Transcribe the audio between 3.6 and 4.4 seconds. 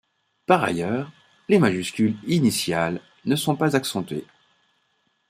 accentuées.